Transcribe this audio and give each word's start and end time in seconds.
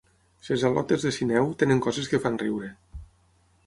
Ses 0.47 0.63
al·lotes 0.69 1.05
de 1.09 1.13
Sineu 1.19 1.53
tenen 1.63 1.85
coses 1.89 2.13
que 2.15 2.25
fan 2.27 2.43
riure. 2.47 2.75